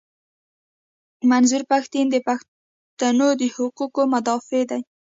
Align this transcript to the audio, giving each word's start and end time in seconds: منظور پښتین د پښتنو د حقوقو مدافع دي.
منظور 1.29 1.61
پښتین 1.71 2.05
د 2.11 2.15
پښتنو 2.27 3.27
د 3.39 3.43
حقوقو 3.55 4.01
مدافع 4.13 4.61
دي. 4.71 4.81